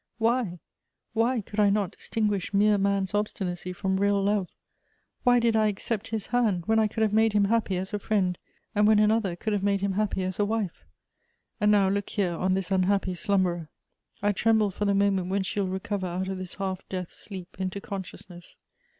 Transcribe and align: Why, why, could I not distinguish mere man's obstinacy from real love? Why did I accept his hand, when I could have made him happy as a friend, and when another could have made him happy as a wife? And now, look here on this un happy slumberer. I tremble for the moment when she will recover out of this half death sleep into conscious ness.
Why, 0.17 0.57
why, 1.13 1.41
could 1.41 1.59
I 1.59 1.69
not 1.69 1.91
distinguish 1.95 2.55
mere 2.55 2.79
man's 2.79 3.13
obstinacy 3.13 3.71
from 3.71 3.97
real 3.97 4.19
love? 4.19 4.51
Why 5.21 5.39
did 5.39 5.55
I 5.55 5.67
accept 5.67 6.07
his 6.07 6.25
hand, 6.33 6.63
when 6.65 6.79
I 6.79 6.87
could 6.87 7.03
have 7.03 7.13
made 7.13 7.33
him 7.33 7.43
happy 7.43 7.77
as 7.77 7.93
a 7.93 7.99
friend, 7.99 8.35
and 8.73 8.87
when 8.87 8.97
another 8.97 9.35
could 9.35 9.53
have 9.53 9.61
made 9.61 9.81
him 9.81 9.91
happy 9.91 10.23
as 10.23 10.39
a 10.39 10.43
wife? 10.45 10.85
And 11.59 11.71
now, 11.71 11.87
look 11.87 12.09
here 12.09 12.33
on 12.33 12.55
this 12.55 12.71
un 12.71 12.81
happy 12.81 13.13
slumberer. 13.13 13.69
I 14.23 14.31
tremble 14.31 14.71
for 14.71 14.85
the 14.85 14.95
moment 14.95 15.29
when 15.29 15.43
she 15.43 15.59
will 15.59 15.67
recover 15.69 16.07
out 16.07 16.29
of 16.29 16.39
this 16.39 16.55
half 16.55 16.81
death 16.89 17.11
sleep 17.11 17.57
into 17.59 17.79
conscious 17.79 18.27
ness. 18.27 18.55